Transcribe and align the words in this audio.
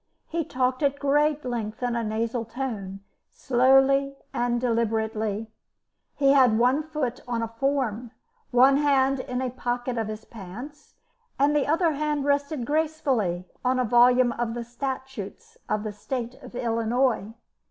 He 0.27 0.43
talked 0.43 0.81
at 0.81 0.97
great 0.97 1.45
length 1.45 1.83
in 1.83 1.95
a 1.95 2.03
nasal 2.03 2.43
tone, 2.43 3.01
slowly 3.31 4.15
and 4.33 4.59
deliberately; 4.59 5.51
he 6.15 6.31
had 6.31 6.57
one 6.57 6.81
foot 6.81 7.19
on 7.27 7.43
a 7.43 7.47
form, 7.47 8.09
one 8.49 8.77
hand 8.77 9.19
in 9.19 9.43
a 9.43 9.51
pocket 9.51 9.99
of 9.99 10.07
his 10.07 10.25
pants, 10.25 10.95
and 11.37 11.55
the 11.55 11.67
other 11.67 11.91
hand 11.91 12.25
rested 12.25 12.65
gracefully 12.65 13.45
on 13.63 13.77
a 13.77 13.85
volume 13.85 14.31
of 14.31 14.55
the 14.55 14.63
statutes 14.63 15.55
of 15.69 15.83
the 15.83 15.93
State 15.93 16.33
of 16.41 16.55
Illinois. 16.55 17.35